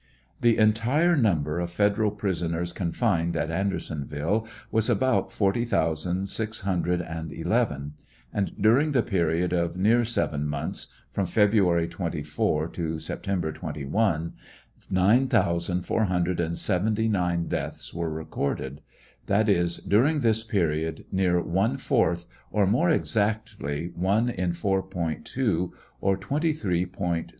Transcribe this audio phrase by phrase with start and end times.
[0.41, 6.61] The entire number of Federal prisoners confined at Anderson ville was about forty thousand six
[6.61, 7.93] hundred and eleven;
[8.33, 14.33] and during the period of near seven months, from February 24 to September 21,
[14.89, 18.81] nine thousand four hundred and seventy nine (9,479) deaths were recorded;
[19.27, 24.77] that is, during this period near one fourth, or more, exact REBEL TESTIMONY, 183 ly
[24.79, 25.71] one in 4.2,
[26.01, 26.89] or 23.